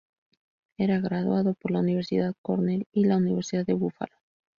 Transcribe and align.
Era 0.79 0.97
graduado 0.99 1.53
por 1.53 1.69
la 1.69 1.79
Universidad 1.81 2.33
Cornell 2.41 2.87
y 2.91 3.05
la 3.05 3.17
Universidad 3.17 3.67
de 3.67 3.73
Búfalo. 3.73 4.15